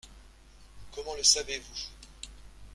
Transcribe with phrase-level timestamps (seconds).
[0.93, 1.83] Comment le savez-vous?